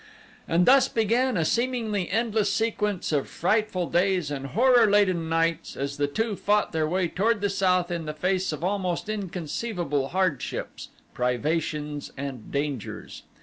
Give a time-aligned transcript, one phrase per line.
[0.47, 5.97] And thus began a seemingly endless sequence of frightful days and horror laden nights as
[5.97, 10.89] the two fought their way toward the south in the face of almost inconceivable hardships,
[11.13, 13.21] privations, and dangers.